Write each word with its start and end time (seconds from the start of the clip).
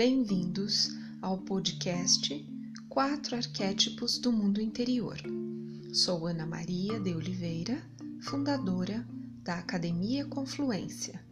Bem-vindos 0.00 0.96
ao 1.20 1.36
podcast 1.36 2.34
Quatro 2.88 3.36
Arquétipos 3.36 4.16
do 4.18 4.32
Mundo 4.32 4.58
Interior. 4.58 5.18
Sou 5.92 6.26
Ana 6.26 6.46
Maria 6.46 6.98
de 6.98 7.14
Oliveira, 7.14 7.82
fundadora 8.22 9.06
da 9.44 9.56
Academia 9.56 10.24
Confluência, 10.24 11.22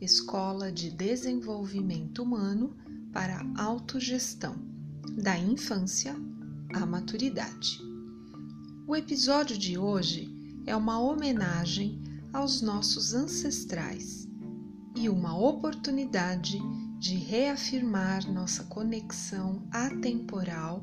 Escola 0.00 0.72
de 0.72 0.90
Desenvolvimento 0.90 2.22
Humano 2.22 2.74
para 3.12 3.44
Autogestão, 3.58 4.56
da 5.22 5.38
infância 5.38 6.16
à 6.72 6.86
maturidade. 6.86 7.78
O 8.86 8.96
episódio 8.96 9.58
de 9.58 9.76
hoje 9.76 10.34
é 10.64 10.74
uma 10.74 10.98
homenagem 10.98 12.02
aos 12.32 12.62
nossos 12.62 13.12
ancestrais 13.12 14.26
e 14.96 15.10
uma 15.10 15.38
oportunidade 15.38 16.52
de 16.52 16.83
reafirmar 17.12 18.26
nossa 18.32 18.64
conexão 18.64 19.66
atemporal 19.70 20.82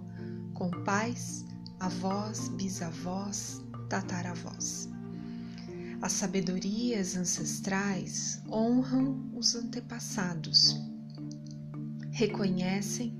com 0.53 0.69
pais, 0.83 1.43
avós, 1.79 2.49
bisavós, 2.49 3.61
tataravós. 3.89 4.87
As 6.01 6.11
sabedorias 6.11 7.15
ancestrais 7.15 8.41
honram 8.47 9.31
os 9.33 9.55
antepassados, 9.55 10.75
reconhecem 12.11 13.17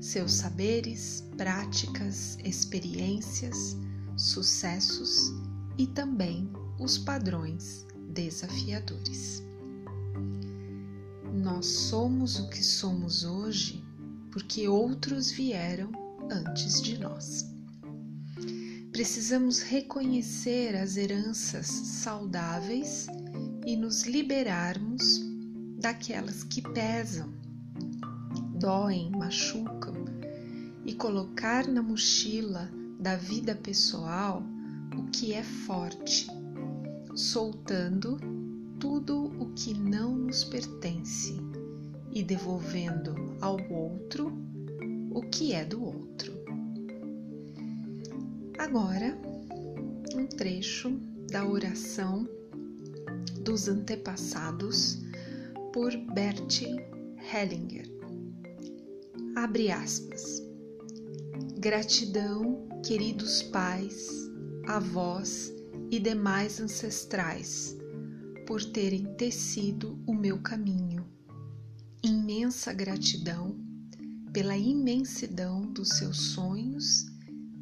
seus 0.00 0.32
saberes, 0.34 1.24
práticas, 1.36 2.38
experiências, 2.42 3.76
sucessos 4.16 5.32
e 5.78 5.86
também 5.86 6.50
os 6.78 6.98
padrões 6.98 7.86
desafiadores. 8.08 9.49
Nós 11.42 11.64
somos 11.66 12.38
o 12.38 12.50
que 12.50 12.62
somos 12.62 13.24
hoje 13.24 13.82
porque 14.30 14.68
outros 14.68 15.30
vieram 15.30 15.90
antes 16.30 16.82
de 16.82 16.98
nós. 16.98 17.50
Precisamos 18.92 19.60
reconhecer 19.60 20.76
as 20.76 20.98
heranças 20.98 21.66
saudáveis 21.66 23.06
e 23.64 23.74
nos 23.74 24.02
liberarmos 24.02 25.22
daquelas 25.78 26.44
que 26.44 26.60
pesam, 26.60 27.32
doem, 28.58 29.10
machucam 29.10 29.94
e 30.84 30.92
colocar 30.92 31.66
na 31.66 31.82
mochila 31.82 32.70
da 33.00 33.16
vida 33.16 33.54
pessoal 33.54 34.42
o 34.94 35.04
que 35.10 35.32
é 35.32 35.42
forte, 35.42 36.26
soltando 37.14 38.39
tudo 38.80 39.24
o 39.38 39.52
que 39.52 39.74
não 39.74 40.16
nos 40.16 40.42
pertence 40.42 41.36
e 42.10 42.22
devolvendo 42.22 43.14
ao 43.38 43.58
outro 43.70 44.32
o 45.12 45.20
que 45.20 45.52
é 45.52 45.66
do 45.66 45.84
outro. 45.84 46.32
Agora, 48.58 49.16
um 50.16 50.26
trecho 50.26 50.98
da 51.30 51.46
oração 51.46 52.26
dos 53.42 53.68
antepassados 53.68 54.98
por 55.74 55.94
Bert 56.14 56.62
Hellinger. 57.32 57.86
Abre 59.36 59.70
aspas. 59.70 60.42
Gratidão, 61.58 62.66
queridos 62.82 63.42
pais, 63.42 64.08
avós 64.66 65.52
e 65.90 65.98
demais 65.98 66.58
ancestrais 66.60 67.79
por 68.50 68.64
terem 68.64 69.04
tecido 69.14 69.96
o 70.04 70.12
meu 70.12 70.40
caminho. 70.40 71.06
Imensa 72.02 72.72
gratidão 72.72 73.56
pela 74.32 74.56
imensidão 74.56 75.72
dos 75.72 75.90
seus 75.90 76.32
sonhos 76.32 77.06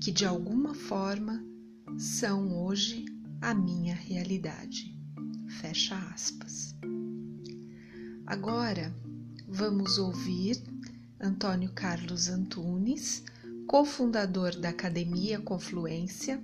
que 0.00 0.10
de 0.10 0.24
alguma 0.24 0.72
forma 0.72 1.44
são 1.98 2.64
hoje 2.64 3.04
a 3.38 3.52
minha 3.52 3.94
realidade. 3.94 4.96
Fecha 5.60 5.94
aspas. 6.14 6.74
Agora 8.26 8.90
vamos 9.46 9.98
ouvir 9.98 10.56
Antônio 11.20 11.70
Carlos 11.74 12.30
Antunes, 12.30 13.22
cofundador 13.66 14.58
da 14.58 14.70
Academia 14.70 15.38
Confluência, 15.38 16.42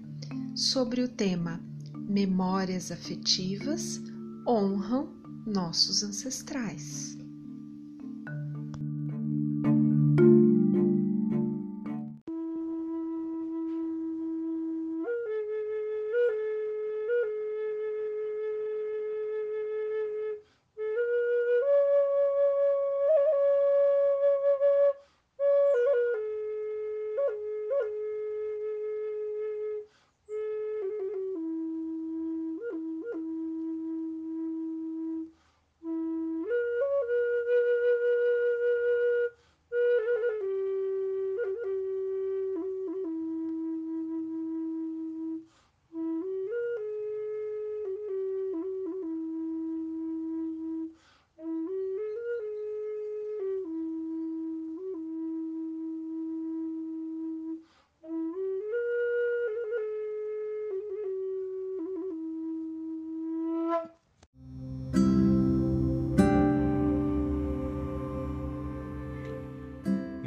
sobre 0.54 1.00
o 1.00 1.08
tema 1.08 1.64
Memórias 1.94 2.92
Afetivas 2.92 4.02
honram 4.46 5.08
nossos 5.46 6.02
ancestrais. 6.02 7.16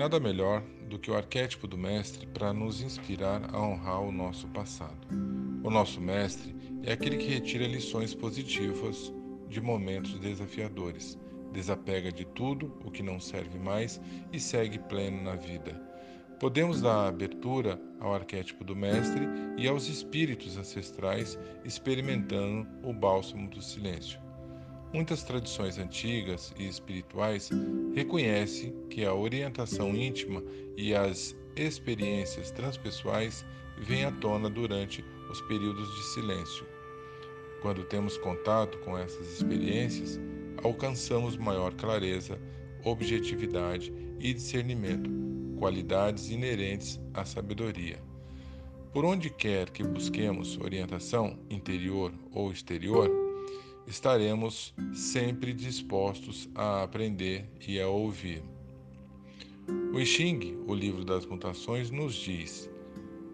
Nada 0.08 0.22
melhor 0.22 0.64
do 0.88 0.98
que 0.98 1.12
o 1.12 1.18
arquétipo 1.18 1.68
do 1.68 1.78
mestre 1.78 2.26
para 2.28 2.54
nos 2.54 2.82
inspirar 2.82 3.54
a 3.54 3.62
honrar 3.62 4.02
o 4.02 4.10
nosso 4.10 4.48
passado. 4.48 5.06
O 5.62 5.70
nosso 5.70 6.00
mestre 6.00 6.56
é 6.84 6.94
aquele 6.94 7.18
que 7.18 7.28
retira 7.28 7.68
lições 7.68 8.16
positivas 8.16 9.14
de 9.50 9.60
momentos 9.60 10.18
desafiadores, 10.18 11.20
desapega 11.52 12.10
de 12.10 12.24
tudo 12.24 12.74
o 12.86 12.90
que 12.90 13.04
não 13.04 13.20
serve 13.20 13.60
mais 13.60 14.00
e 14.32 14.40
segue 14.40 14.80
pleno 14.80 15.22
na 15.22 15.36
vida. 15.36 15.78
Podemos 16.40 16.80
dar 16.80 17.10
abertura 17.10 17.78
ao 18.00 18.14
arquétipo 18.14 18.64
do 18.64 18.78
mestre 18.78 19.28
e 19.58 19.68
aos 19.68 19.90
espíritos 19.90 20.56
ancestrais 20.56 21.38
experimentando 21.66 22.66
o 22.82 22.94
bálsamo 22.94 23.50
do 23.50 23.62
silêncio. 23.62 24.26
Muitas 24.94 25.22
tradições 25.22 25.78
antigas 25.78 26.54
e 26.58 26.66
espirituais 26.66 27.50
reconhecem 27.94 28.74
que 28.90 29.04
a 29.04 29.14
orientação 29.14 29.94
íntima 29.94 30.42
e 30.78 30.96
as 30.96 31.36
experiências 31.58 32.52
transpessoais 32.52 33.46
vêm 33.80 34.06
à 34.06 34.12
tona 34.12 34.50
durante 34.50 35.04
os 35.30 35.42
períodos 35.42 35.94
de 35.94 36.04
silêncio. 36.14 36.66
Quando 37.62 37.84
temos 37.84 38.18
contato 38.18 38.78
com 38.80 38.98
essas 38.98 39.28
experiências, 39.34 40.20
alcançamos 40.64 41.36
maior 41.36 41.74
clareza, 41.74 42.40
objetividade 42.86 43.94
e 44.20 44.34
discernimento, 44.34 45.10
qualidades 45.60 46.30
inerentes 46.30 47.00
à 47.14 47.26
sabedoria. 47.26 48.00
Por 48.94 49.04
onde 49.04 49.30
quer 49.30 49.70
que 49.70 49.84
busquemos 49.84 50.58
orientação, 50.60 51.38
interior 51.50 52.14
ou 52.32 52.52
exterior, 52.52 53.27
estaremos 53.88 54.74
sempre 54.94 55.54
dispostos 55.54 56.50
a 56.54 56.84
aprender 56.84 57.50
e 57.66 57.80
a 57.80 57.88
ouvir. 57.88 58.44
O 59.94 60.00
I 60.00 60.06
Ching, 60.06 60.58
o 60.68 60.76
livro 60.76 61.06
das 61.06 61.26
mutações, 61.26 61.90
nos 61.90 62.14
diz: 62.14 62.70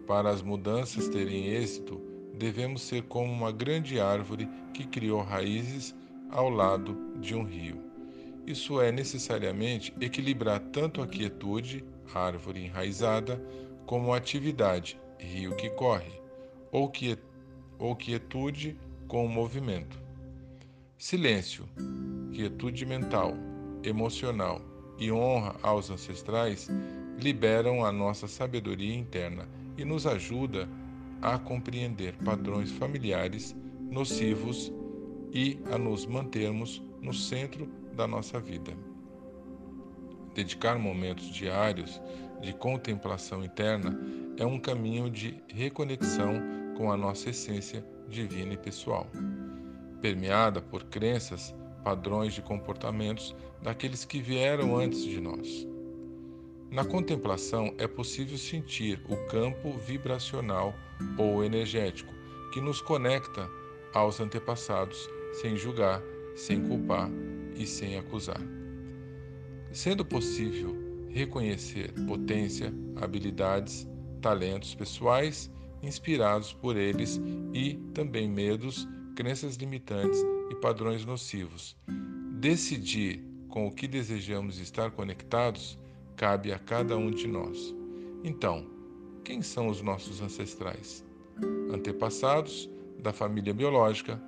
para 0.06 0.30
as 0.30 0.42
mudanças 0.42 1.08
terem 1.08 1.48
êxito, 1.48 2.00
devemos 2.34 2.82
ser 2.82 3.02
como 3.02 3.32
uma 3.32 3.50
grande 3.52 4.00
árvore 4.00 4.48
que 4.72 4.86
criou 4.86 5.22
raízes 5.22 5.94
ao 6.30 6.48
lado 6.48 6.96
de 7.20 7.34
um 7.34 7.44
rio. 7.44 7.82
Isso 8.46 8.80
é 8.80 8.92
necessariamente 8.92 9.94
equilibrar 10.00 10.60
tanto 10.60 11.00
a 11.00 11.06
quietude, 11.06 11.84
árvore 12.12 12.64
enraizada, 12.64 13.42
como 13.86 14.12
a 14.12 14.16
atividade, 14.16 15.00
rio 15.18 15.56
que 15.56 15.70
corre, 15.70 16.12
ou 16.70 16.90
quietude 17.96 18.76
com 19.08 19.24
o 19.24 19.28
movimento. 19.28 20.03
Silêncio, 20.96 21.68
quietude 22.32 22.86
mental, 22.86 23.34
emocional, 23.82 24.62
e 24.98 25.10
honra 25.10 25.56
aos 25.60 25.90
ancestrais 25.90 26.68
liberam 27.18 27.84
a 27.84 27.90
nossa 27.90 28.28
sabedoria 28.28 28.94
interna 28.94 29.48
e 29.76 29.84
nos 29.84 30.06
ajuda 30.06 30.68
a 31.20 31.36
compreender 31.36 32.14
padrões 32.24 32.70
familiares 32.70 33.56
nocivos 33.90 34.72
e 35.32 35.58
a 35.72 35.76
nos 35.76 36.06
mantermos 36.06 36.80
no 37.02 37.12
centro 37.12 37.68
da 37.94 38.06
nossa 38.06 38.38
vida. 38.38 38.72
Dedicar 40.32 40.78
momentos 40.78 41.26
diários 41.26 42.00
de 42.40 42.52
contemplação 42.52 43.44
interna 43.44 43.98
é 44.36 44.46
um 44.46 44.60
caminho 44.60 45.10
de 45.10 45.42
reconexão 45.48 46.34
com 46.76 46.90
a 46.90 46.96
nossa 46.96 47.30
essência 47.30 47.84
divina 48.08 48.54
e 48.54 48.56
pessoal, 48.56 49.08
permeada 50.04 50.60
por 50.60 50.84
crenças, 50.84 51.54
padrões 51.82 52.34
de 52.34 52.42
comportamentos 52.42 53.34
daqueles 53.62 54.04
que 54.04 54.20
vieram 54.20 54.76
antes 54.76 55.02
de 55.02 55.18
nós. 55.18 55.66
Na 56.70 56.84
contemplação 56.84 57.74
é 57.78 57.88
possível 57.88 58.36
sentir 58.36 59.00
o 59.08 59.16
campo 59.28 59.72
vibracional 59.78 60.74
ou 61.16 61.42
energético 61.42 62.12
que 62.52 62.60
nos 62.60 62.82
conecta 62.82 63.48
aos 63.94 64.20
antepassados 64.20 65.08
sem 65.40 65.56
julgar, 65.56 66.02
sem 66.36 66.60
culpar 66.68 67.08
e 67.56 67.66
sem 67.66 67.96
acusar. 67.96 68.42
Sendo 69.72 70.04
possível 70.04 70.76
reconhecer 71.08 71.90
potência, 72.06 72.74
habilidades, 72.96 73.88
talentos 74.20 74.74
pessoais 74.74 75.50
inspirados 75.82 76.52
por 76.52 76.76
eles 76.76 77.18
e 77.54 77.76
também 77.94 78.28
medos, 78.28 78.86
crenças 79.14 79.54
limitantes 79.56 80.20
e 80.50 80.54
padrões 80.56 81.04
nocivos. 81.04 81.76
Decidir 82.40 83.22
com 83.48 83.66
o 83.66 83.70
que 83.70 83.86
desejamos 83.86 84.58
estar 84.58 84.90
conectados 84.90 85.78
cabe 86.16 86.52
a 86.52 86.58
cada 86.58 86.96
um 86.96 87.10
de 87.10 87.26
nós. 87.26 87.74
Então, 88.24 88.66
quem 89.24 89.40
são 89.42 89.68
os 89.68 89.80
nossos 89.80 90.20
ancestrais? 90.20 91.04
Antepassados 91.72 92.68
da 92.98 93.12
família 93.12 93.54
biológica, 93.54 94.20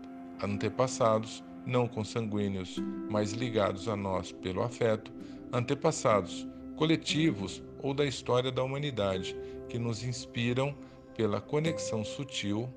antepassados 0.43 1.43
não 1.67 1.89
consanguíneos, 1.89 2.77
mas 3.11 3.33
ligados 3.33 3.89
a 3.89 3.97
nós 3.97 4.31
pelo 4.31 4.63
afeto, 4.63 5.13
antepassados 5.53 6.47
coletivos 6.77 7.63
ou 7.83 7.93
da 7.93 8.05
história 8.05 8.53
da 8.53 8.63
humanidade 8.63 9.37
que 9.69 9.79
nos 9.79 10.05
inspiram 10.05 10.77
pela 11.17 11.41
conexão 11.41 12.05
sutil 12.05 12.69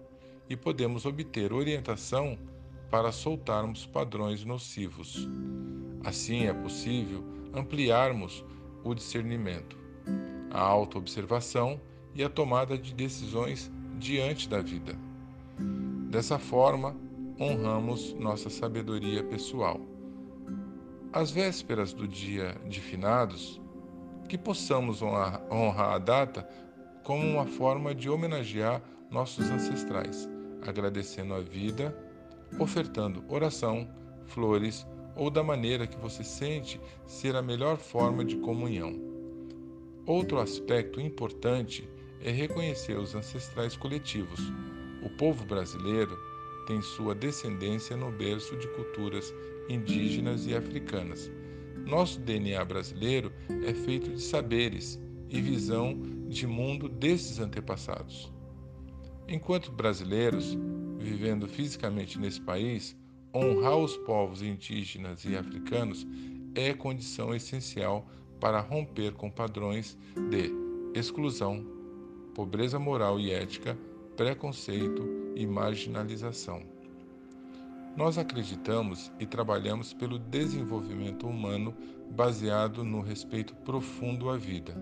e 0.50 0.58
podemos 0.58 1.06
obter 1.06 1.54
orientação 1.54 2.38
para 2.90 3.12
soltarmos 3.12 3.86
padrões 3.86 4.44
nocivos. 4.44 5.30
Assim 6.04 6.46
é 6.46 6.54
possível 6.54 7.24
ampliarmos 7.54 8.44
o 8.84 8.96
discernimento, 8.96 9.78
a 10.50 10.60
autoobservação 10.60 11.80
e 12.16 12.24
a 12.24 12.30
tomada 12.30 12.78
de 12.78 12.94
decisões 12.94 13.72
diante 13.98 14.50
da 14.50 14.62
vida. 14.62 14.96
Dessa 16.10 16.40
forma, 16.40 16.96
honramos 17.40 18.14
nossa 18.14 18.50
sabedoria 18.50 19.24
pessoal. 19.24 19.80
Às 21.14 21.30
vésperas 21.30 21.94
do 21.94 22.08
dia 22.08 22.56
de 22.68 22.80
finados, 22.80 23.62
que 24.28 24.38
possamos 24.38 25.02
honrar, 25.02 25.42
a 25.52 25.98
data 25.98 26.48
como 27.04 27.26
uma 27.26 27.46
forma 27.46 27.94
de 27.94 28.10
homenagear 28.10 28.82
nossos 29.10 29.50
ancestrais, 29.50 30.30
agradecendo 30.62 31.34
a 31.34 31.40
vida, 31.40 31.96
ofertando 32.60 33.24
oração, 33.28 33.88
flores 34.26 34.86
ou 35.16 35.30
da 35.30 35.44
maneira 35.44 35.88
que 35.88 35.98
você 35.98 36.24
sente 36.24 36.80
ser 37.06 37.36
a 37.36 37.42
melhor 37.42 37.78
forma 37.78 38.24
de 38.24 38.38
comunhão. 38.38 38.94
Outro 40.06 40.40
aspecto 40.40 41.00
importante 41.00 41.88
é 42.22 42.32
reconhecer 42.32 42.98
os 42.98 43.14
ancestrais 43.16 43.76
coletivos. 43.76 44.40
O 45.04 45.10
povo 45.18 45.46
brasileiro 45.46 46.18
tem 46.66 46.82
sua 46.82 47.14
descendência 47.14 47.96
no 47.96 48.12
berço 48.12 48.56
de 48.58 48.68
culturas 48.70 49.34
indígenas 49.70 50.48
e 50.48 50.56
africanas. 50.56 51.32
Nosso 51.86 52.20
DNA 52.20 52.64
brasileiro 52.66 53.32
é 53.66 53.74
feito 53.74 54.12
de 54.12 54.22
saberes 54.22 55.00
e 55.30 55.42
visão 55.42 56.00
de 56.28 56.46
mundo 56.46 56.88
desses 56.88 57.40
antepassados. 57.40 58.32
Enquanto 59.32 59.72
brasileiros, 59.72 60.58
vivendo 60.98 61.48
fisicamente 61.48 62.18
nesse 62.18 62.42
país, 62.42 62.98
honrar 63.32 63.78
os 63.78 63.96
povos 63.98 64.42
indígenas 64.42 65.24
e 65.24 65.38
africanos 65.38 66.08
é 66.56 66.74
condição 66.74 67.36
essencial 67.36 68.08
para 68.40 68.60
romper 68.60 69.14
com 69.14 69.30
padrões 69.30 69.96
de 70.32 70.52
exclusão, 71.00 71.64
pobreza 72.34 72.80
moral 72.80 73.20
e 73.20 73.30
ética, 73.30 73.78
preconceito 74.18 75.08
e 75.36 75.46
marginalização. 75.46 76.64
Nós 77.96 78.18
acreditamos 78.18 79.12
e 79.20 79.28
trabalhamos 79.28 79.94
pelo 79.94 80.18
desenvolvimento 80.18 81.28
humano 81.28 81.76
baseado 82.10 82.84
no 82.84 83.00
respeito 83.00 83.54
profundo 83.58 84.28
à 84.32 84.38
vida. 84.38 84.76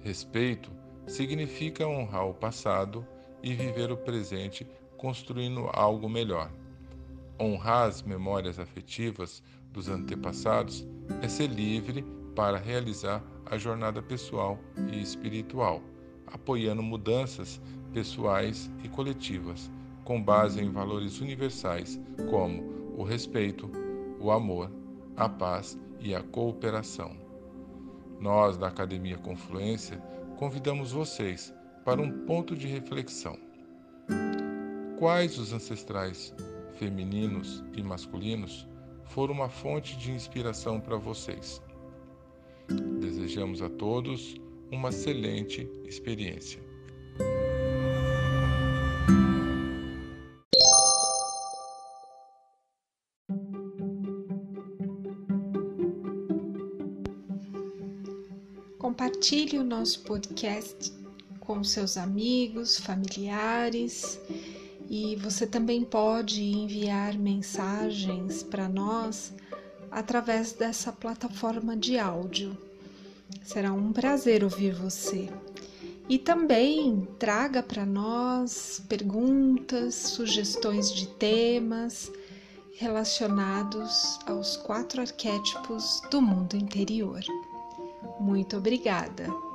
Respeito 0.00 0.70
significa 1.06 1.88
honrar 1.88 2.26
o 2.26 2.34
passado 2.34 3.06
e 3.42 3.54
viver 3.54 3.90
o 3.90 3.96
presente 3.96 4.66
construindo 4.96 5.68
algo 5.72 6.08
melhor. 6.08 6.50
Honrar 7.38 7.88
as 7.88 8.02
memórias 8.02 8.58
afetivas 8.58 9.42
dos 9.72 9.88
antepassados 9.88 10.86
é 11.20 11.28
ser 11.28 11.48
livre 11.48 12.04
para 12.34 12.58
realizar 12.58 13.22
a 13.44 13.56
jornada 13.58 14.02
pessoal 14.02 14.58
e 14.92 15.00
espiritual, 15.00 15.82
apoiando 16.26 16.82
mudanças 16.82 17.60
pessoais 17.92 18.70
e 18.82 18.88
coletivas 18.88 19.70
com 20.04 20.22
base 20.22 20.62
em 20.62 20.70
valores 20.70 21.20
universais 21.20 22.00
como 22.30 22.62
o 22.96 23.02
respeito, 23.02 23.70
o 24.20 24.30
amor, 24.30 24.70
a 25.16 25.28
paz 25.28 25.78
e 26.00 26.14
a 26.14 26.22
cooperação. 26.22 27.16
Nós, 28.20 28.56
da 28.56 28.68
Academia 28.68 29.18
Confluência, 29.18 29.98
convidamos 30.38 30.92
vocês 30.92 31.52
para 31.86 32.02
um 32.02 32.10
ponto 32.26 32.56
de 32.56 32.66
reflexão. 32.66 33.38
Quais 34.98 35.38
os 35.38 35.52
ancestrais 35.52 36.34
femininos 36.80 37.62
e 37.76 37.82
masculinos 37.82 38.66
foram 39.04 39.32
uma 39.34 39.48
fonte 39.48 39.96
de 39.96 40.10
inspiração 40.10 40.80
para 40.80 40.96
vocês? 40.96 41.62
Desejamos 42.98 43.62
a 43.62 43.70
todos 43.70 44.34
uma 44.72 44.88
excelente 44.88 45.70
experiência. 45.84 46.60
Compartilhe 58.76 59.56
o 59.58 59.64
nosso 59.64 60.02
podcast 60.02 61.05
com 61.46 61.62
seus 61.62 61.96
amigos, 61.96 62.76
familiares 62.78 64.18
e 64.88 65.16
você 65.16 65.46
também 65.46 65.84
pode 65.84 66.42
enviar 66.42 67.16
mensagens 67.16 68.42
para 68.42 68.68
nós 68.68 69.32
através 69.90 70.52
dessa 70.52 70.92
plataforma 70.92 71.76
de 71.76 71.98
áudio. 71.98 72.56
Será 73.42 73.72
um 73.72 73.92
prazer 73.92 74.44
ouvir 74.44 74.74
você. 74.74 75.28
E 76.08 76.18
também 76.18 77.06
traga 77.18 77.62
para 77.62 77.84
nós 77.84 78.80
perguntas, 78.88 79.94
sugestões 79.94 80.92
de 80.92 81.08
temas 81.08 82.12
relacionados 82.76 84.18
aos 84.26 84.56
quatro 84.56 85.00
arquétipos 85.00 86.00
do 86.10 86.22
mundo 86.22 86.56
interior. 86.56 87.20
Muito 88.20 88.56
obrigada! 88.56 89.45